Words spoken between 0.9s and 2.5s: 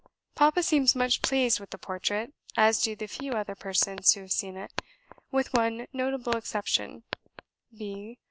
much pleased with the portrait,